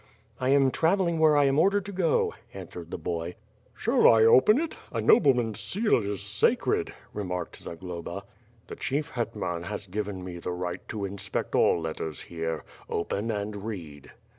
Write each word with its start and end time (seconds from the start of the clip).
"I 0.39 0.49
am 0.49 0.71
travelling 0.71 1.19
where 1.19 1.37
I 1.37 1.45
am 1.45 1.59
ordered 1.59 1.85
to 1.85 1.91
go," 1.91 2.33
answered 2.55 2.89
the 2.89 2.97
boy. 2.97 3.35
Shall 3.75 4.11
I 4.11 4.23
open 4.23 4.59
it? 4.59 4.75
A 4.91 4.99
nobleman's 4.99 5.59
seal 5.59 5.97
is 5.97 6.23
sacred," 6.23 6.91
remarked 7.13 7.57
Zagloba. 7.57 8.23
"The 8.65 8.77
Chief 8.77 9.11
ITetman 9.15 9.65
has 9.65 9.85
given 9.85 10.23
me 10.23 10.39
the 10.39 10.53
right 10.53 10.81
to 10.89 11.05
inspect 11.05 11.53
all 11.53 11.79
letters 11.79 12.21
here. 12.21 12.63
Open 12.89 13.29
and 13.29 13.63
read." 13.63 14.09